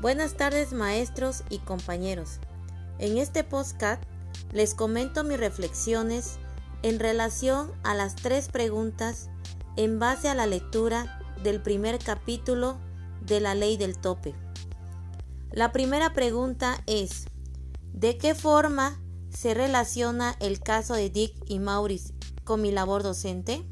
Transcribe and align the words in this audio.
Buenas 0.00 0.34
tardes 0.34 0.72
maestros 0.72 1.42
y 1.50 1.58
compañeros. 1.58 2.38
En 3.00 3.18
este 3.18 3.42
podcast 3.42 4.00
les 4.52 4.76
comento 4.76 5.24
mis 5.24 5.40
reflexiones 5.40 6.38
en 6.82 7.00
relación 7.00 7.72
a 7.82 7.96
las 7.96 8.14
tres 8.14 8.46
preguntas 8.46 9.28
en 9.74 9.98
base 9.98 10.28
a 10.28 10.36
la 10.36 10.46
lectura 10.46 11.20
del 11.42 11.60
primer 11.60 11.98
capítulo 11.98 12.78
de 13.22 13.40
la 13.40 13.56
ley 13.56 13.76
del 13.76 13.98
tope. 13.98 14.36
La 15.50 15.72
primera 15.72 16.14
pregunta 16.14 16.80
es, 16.86 17.24
¿de 17.92 18.18
qué 18.18 18.36
forma 18.36 19.00
se 19.30 19.52
relaciona 19.52 20.36
el 20.38 20.60
caso 20.60 20.94
de 20.94 21.10
Dick 21.10 21.34
y 21.46 21.58
Maurice 21.58 22.14
con 22.44 22.62
mi 22.62 22.70
labor 22.70 23.02
docente? 23.02 23.66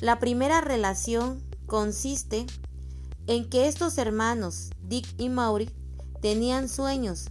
La 0.00 0.18
primera 0.18 0.60
relación 0.60 1.40
consiste 1.66 2.38
en 2.38 2.63
que 3.26 3.68
estos 3.68 3.98
hermanos, 3.98 4.70
Dick 4.82 5.06
y 5.18 5.28
Maurice, 5.28 5.74
tenían 6.20 6.68
sueños, 6.68 7.26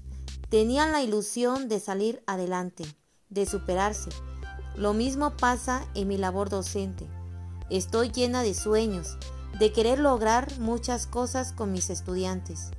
tenían 0.50 0.92
la 0.92 1.02
ilusión 1.02 1.68
de 1.68 1.80
salir 1.80 2.24
adelante, 2.28 2.86
de 3.30 3.46
superarse. 3.46 4.10
Lo 4.76 4.94
mismo 4.94 5.36
pasa 5.38 5.86
en 5.94 6.08
mi 6.08 6.18
labor 6.18 6.50
docente. 6.50 7.08
Estoy 7.70 8.10
llena 8.10 8.44
de 8.44 8.54
sueños, 8.54 9.18
de 9.60 9.72
querer 9.72 10.00
lograr 10.00 10.60
muchas 10.60 11.08
cosas 11.08 11.54
con 11.54 11.72
mis 11.72 11.90
estudiantes, 11.90 12.72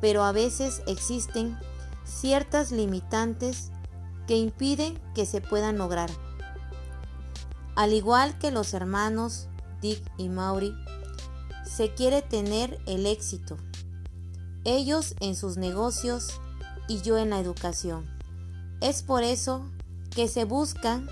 pero 0.00 0.24
a 0.24 0.32
veces 0.32 0.82
existen 0.86 1.56
ciertas 2.04 2.72
limitantes 2.72 3.70
que 4.26 4.36
impiden 4.36 5.00
que 5.14 5.26
se 5.26 5.40
puedan 5.40 5.78
lograr. 5.78 6.10
Al 7.76 7.92
igual 7.92 8.36
que 8.38 8.50
los 8.50 8.74
hermanos 8.74 9.48
Dick 9.80 10.02
y 10.18 10.28
Maury, 10.28 10.74
se 11.68 11.94
quiere 11.94 12.22
tener 12.22 12.80
el 12.86 13.06
éxito. 13.06 13.56
Ellos 14.64 15.14
en 15.20 15.36
sus 15.36 15.56
negocios 15.56 16.40
y 16.88 17.02
yo 17.02 17.18
en 17.18 17.30
la 17.30 17.40
educación. 17.40 18.06
Es 18.80 19.02
por 19.02 19.22
eso 19.22 19.64
que 20.10 20.28
se 20.28 20.44
buscan 20.44 21.08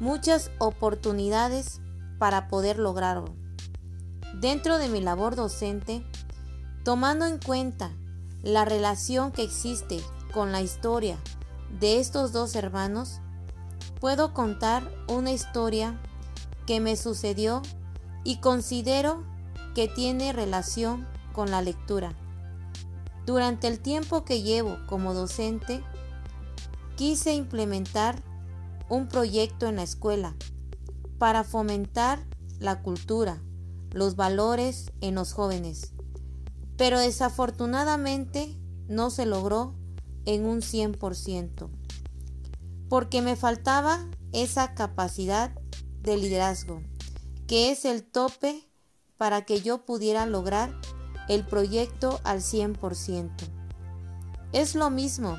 muchas 0.00 0.50
oportunidades 0.58 1.80
para 2.18 2.48
poder 2.48 2.78
lograrlo. 2.78 3.34
Dentro 4.40 4.78
de 4.78 4.88
mi 4.88 5.00
labor 5.00 5.36
docente, 5.36 6.04
tomando 6.84 7.26
en 7.26 7.38
cuenta 7.38 7.90
la 8.42 8.64
relación 8.64 9.32
que 9.32 9.42
existe 9.42 10.00
con 10.32 10.52
la 10.52 10.60
historia 10.60 11.16
de 11.80 11.98
estos 11.98 12.32
dos 12.32 12.54
hermanos, 12.56 13.20
puedo 14.00 14.34
contar 14.34 14.88
una 15.08 15.32
historia 15.32 15.98
que 16.66 16.80
me 16.80 16.96
sucedió 16.96 17.62
y 18.22 18.40
considero 18.40 19.24
que 19.74 19.88
tiene 19.88 20.32
relación 20.32 21.06
con 21.32 21.50
la 21.50 21.60
lectura. 21.62 22.14
Durante 23.26 23.66
el 23.66 23.80
tiempo 23.80 24.24
que 24.24 24.42
llevo 24.42 24.78
como 24.86 25.14
docente, 25.14 25.82
quise 26.96 27.34
implementar 27.34 28.22
un 28.88 29.08
proyecto 29.08 29.66
en 29.66 29.76
la 29.76 29.82
escuela 29.82 30.34
para 31.18 31.42
fomentar 31.42 32.24
la 32.58 32.82
cultura, 32.82 33.42
los 33.90 34.14
valores 34.14 34.92
en 35.00 35.14
los 35.14 35.32
jóvenes, 35.32 35.92
pero 36.76 36.98
desafortunadamente 36.98 38.56
no 38.88 39.10
se 39.10 39.26
logró 39.26 39.74
en 40.26 40.44
un 40.44 40.60
100%, 40.60 41.68
porque 42.88 43.22
me 43.22 43.36
faltaba 43.36 44.06
esa 44.32 44.74
capacidad 44.74 45.52
de 46.02 46.16
liderazgo, 46.16 46.82
que 47.46 47.70
es 47.70 47.84
el 47.84 48.04
tope 48.04 48.68
para 49.16 49.42
que 49.42 49.60
yo 49.60 49.84
pudiera 49.84 50.26
lograr 50.26 50.74
el 51.28 51.46
proyecto 51.46 52.20
al 52.24 52.40
100%. 52.40 53.30
Es 54.52 54.74
lo 54.74 54.90
mismo 54.90 55.36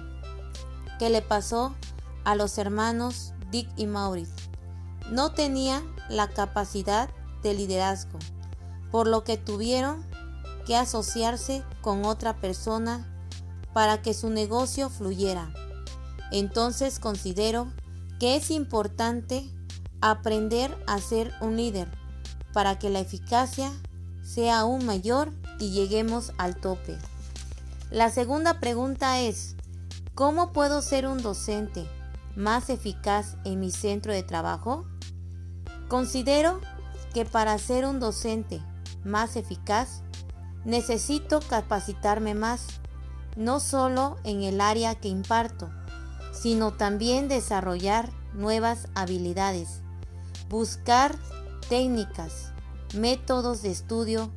que 1.00 1.10
le 1.10 1.22
pasó 1.22 1.76
a 2.24 2.36
los 2.36 2.58
hermanos 2.58 3.34
Dick 3.52 3.70
y 3.76 3.86
Maurice. 3.86 4.34
No 5.12 5.32
tenía 5.32 5.84
la 6.10 6.28
capacidad 6.28 7.10
de 7.44 7.54
liderazgo, 7.54 8.20
por 8.92 9.08
lo 9.08 9.24
que 9.24 9.38
tuvieron 9.38 10.06
que 10.66 10.76
asociarse 10.76 11.64
con 11.82 12.06
otra 12.06 12.36
persona 12.38 13.08
para 13.74 14.02
que 14.02 14.14
su 14.14 14.30
negocio 14.30 14.90
fluyera. 14.90 15.54
Entonces 16.32 17.00
considero 17.00 17.72
que 18.20 18.36
es 18.36 18.50
importante 18.50 19.50
aprender 20.02 20.76
a 20.88 21.00
ser 21.00 21.32
un 21.42 21.56
líder 21.58 22.05
para 22.56 22.80
que 22.80 22.90
la 22.90 23.02
eficacia 23.02 23.70
sea 24.24 24.60
aún 24.60 24.86
mayor 24.86 25.34
y 25.60 25.72
lleguemos 25.72 26.32
al 26.38 26.56
tope. 26.56 26.98
La 27.92 28.10
segunda 28.10 28.62
pregunta 28.62 29.20
es, 29.20 29.58
¿cómo 30.14 30.54
puedo 30.54 30.82
ser 30.82 31.06
un 31.06 31.22
docente 31.22 31.86
más 32.38 32.70
eficaz 32.70 33.36
en 33.44 33.60
mi 33.60 33.72
centro 33.72 34.14
de 34.14 34.24
trabajo? 34.24 34.86
Considero 35.90 36.62
que 37.14 37.26
para 37.26 37.58
ser 37.58 37.86
un 37.86 38.00
docente 38.00 38.62
más 39.04 39.36
eficaz 39.36 40.02
necesito 40.64 41.42
capacitarme 41.42 42.36
más, 42.36 42.68
no 43.36 43.60
solo 43.60 44.16
en 44.24 44.44
el 44.44 44.62
área 44.62 44.96
que 44.96 45.10
imparto, 45.10 45.70
sino 46.32 46.72
también 46.72 47.28
desarrollar 47.28 48.14
nuevas 48.34 48.88
habilidades, 48.96 49.82
buscar 50.48 51.18
técnicas, 51.70 52.54
métodos 52.94 53.62
de 53.62 53.72
estudio 53.72 54.32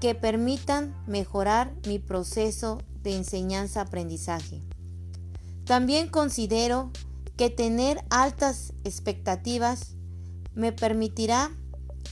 que 0.00 0.14
permitan 0.14 0.94
mejorar 1.06 1.72
mi 1.86 1.98
proceso 1.98 2.78
de 3.02 3.16
enseñanza-aprendizaje. 3.16 4.62
También 5.64 6.08
considero 6.08 6.90
que 7.36 7.50
tener 7.50 8.04
altas 8.10 8.72
expectativas 8.84 9.96
me 10.54 10.72
permitirá 10.72 11.50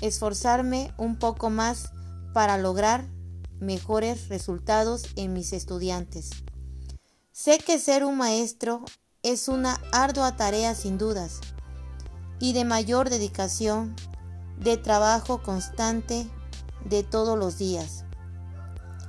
esforzarme 0.01 0.93
un 0.99 1.17
poco 1.17 1.51
más 1.51 1.91
para 2.33 2.59
lograr 2.59 3.07
mejores 3.61 4.29
resultados 4.29 5.05
en 5.17 5.33
mis 5.33 5.53
estudiantes. 5.53 6.31
Sé 7.33 7.59
que 7.59 7.79
ser 7.79 8.05
un 8.05 8.17
maestro 8.19 8.85
es 9.23 9.49
una 9.49 9.81
ardua 9.93 10.37
tarea 10.37 10.75
sin 10.75 10.99
dudas 10.99 11.41
y 12.39 12.53
de 12.53 12.65
mayor 12.65 13.09
dedicación 13.09 13.95
de 14.59 14.77
trabajo 14.77 15.43
constante 15.43 16.29
de 16.85 17.03
todos 17.03 17.39
los 17.39 17.59
días. 17.59 18.05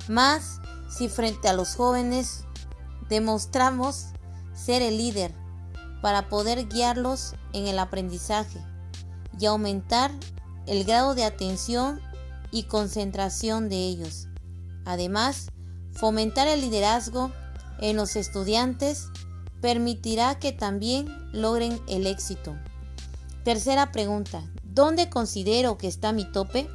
Más 0.08 0.60
si 0.88 1.08
frente 1.08 1.48
a 1.48 1.52
los 1.52 1.74
jóvenes 1.74 2.44
demostramos 3.08 4.06
ser 4.54 4.82
el 4.82 4.96
líder 4.96 5.32
para 6.02 6.28
poder 6.28 6.68
guiarlos 6.68 7.34
en 7.52 7.66
el 7.66 7.78
aprendizaje 7.78 8.60
y 9.38 9.46
aumentar 9.46 10.10
el 10.66 10.84
grado 10.84 11.14
de 11.14 11.24
atención 11.24 12.00
y 12.50 12.64
concentración 12.64 13.68
de 13.68 13.76
ellos. 13.76 14.28
Además, 14.84 15.48
fomentar 15.92 16.48
el 16.48 16.60
liderazgo 16.60 17.32
en 17.80 17.96
los 17.96 18.16
estudiantes 18.16 19.08
permitirá 19.60 20.38
que 20.38 20.52
también 20.52 21.08
logren 21.32 21.80
el 21.88 22.06
éxito. 22.06 22.56
Tercera 23.44 23.92
pregunta, 23.92 24.42
¿Dónde 24.76 25.08
considero 25.08 25.78
que 25.78 25.88
está 25.88 26.12
mi 26.12 26.30
tope? 26.30 26.68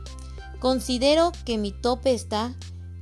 Considero 0.60 1.32
que 1.46 1.60
mi 1.60 1.72
tope 1.72 2.16
está 2.16 2.56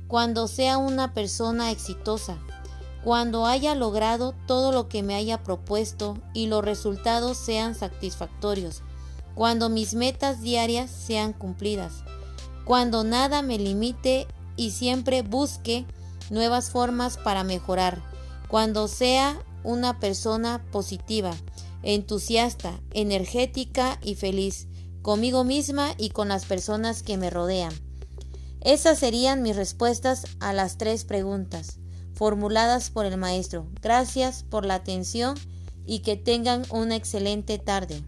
cuando 0.08 0.46
sea 0.46 0.76
una 0.76 1.14
persona 1.14 1.70
exitosa, 1.70 2.36
cuando 3.02 3.46
haya 3.46 3.74
logrado 3.74 4.34
todo 4.46 4.72
lo 4.72 4.90
que 4.90 5.02
me 5.02 5.14
haya 5.14 5.42
propuesto 5.42 6.18
y 6.34 6.48
los 6.48 6.62
resultados 6.62 7.38
sean 7.38 7.74
satisfactorios, 7.74 8.82
cuando 9.34 9.70
mis 9.70 9.94
metas 9.94 10.42
diarias 10.42 10.90
sean 10.90 11.32
cumplidas, 11.32 12.04
cuando 12.66 13.02
nada 13.02 13.40
me 13.40 13.58
limite 13.58 14.26
y 14.56 14.72
siempre 14.72 15.22
busque 15.22 15.86
nuevas 16.28 16.68
formas 16.68 17.16
para 17.16 17.42
mejorar, 17.42 18.02
cuando 18.48 18.86
sea 18.86 19.42
una 19.64 19.98
persona 19.98 20.62
positiva, 20.70 21.32
entusiasta, 21.82 22.78
energética 22.92 23.98
y 24.02 24.16
feliz, 24.16 24.66
conmigo 25.02 25.44
misma 25.44 25.94
y 25.96 26.10
con 26.10 26.28
las 26.28 26.44
personas 26.44 27.02
que 27.02 27.16
me 27.16 27.30
rodean. 27.30 27.72
Esas 28.60 28.98
serían 28.98 29.42
mis 29.42 29.56
respuestas 29.56 30.26
a 30.38 30.52
las 30.52 30.76
tres 30.76 31.04
preguntas 31.04 31.78
formuladas 32.20 32.90
por 32.90 33.06
el 33.06 33.16
maestro. 33.16 33.66
Gracias 33.80 34.42
por 34.42 34.66
la 34.66 34.74
atención 34.74 35.36
y 35.86 36.00
que 36.00 36.16
tengan 36.16 36.64
una 36.70 36.94
excelente 36.94 37.56
tarde. 37.58 38.02